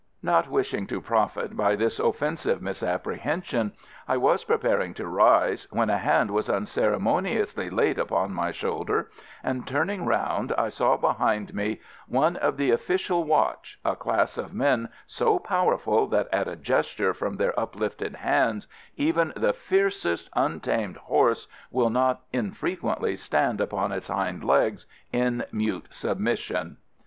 Not 0.23 0.49
wishing 0.49 0.87
to 0.87 0.99
profit 0.99 1.55
by 1.55 1.75
this 1.75 1.99
offensive 1.99 2.59
misapprehension, 2.59 3.73
I 4.07 4.17
was 4.17 4.43
preparing 4.43 4.95
to 4.95 5.05
rise, 5.05 5.67
when 5.69 5.91
a 5.91 5.99
hand 5.99 6.31
was 6.31 6.49
unceremoniously 6.49 7.69
laid 7.69 7.99
upon 7.99 8.33
my 8.33 8.49
shoulder, 8.49 9.11
and 9.43 9.67
turning 9.67 10.07
round 10.07 10.53
I 10.57 10.69
saw 10.69 10.97
behind 10.97 11.53
me 11.53 11.81
one 12.07 12.35
of 12.37 12.57
the 12.57 12.71
official 12.71 13.25
watch 13.25 13.79
a 13.85 13.95
class 13.95 14.39
of 14.39 14.55
men 14.55 14.89
so 15.05 15.37
powerful 15.37 16.07
that 16.07 16.27
at 16.33 16.47
a 16.47 16.55
gesture 16.55 17.13
from 17.13 17.37
their 17.37 17.53
uplifted 17.59 18.15
hands 18.15 18.65
even 18.97 19.31
the 19.35 19.53
fiercest 19.53 20.31
untamed 20.33 20.97
horse 20.97 21.47
will 21.69 21.91
not 21.91 22.23
infrequently 22.33 23.15
stand 23.15 23.61
upon 23.61 23.91
its 23.91 24.07
hind 24.07 24.43
legs 24.43 24.87
in 25.11 25.43
mute 25.53 25.85
submission. 25.91 26.77